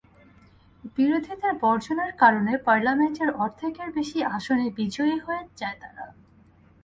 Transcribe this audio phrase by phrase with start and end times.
[0.97, 6.05] বিরোধীদের বর্জনের কারণে পার্লামেন্টের অর্ধেকের বেশি আসনে বিজয়ী হয়ে যায় তারা।